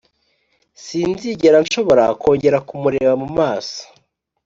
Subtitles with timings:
[0.83, 3.79] sinzigera nshobora kongera kumureba mu maso.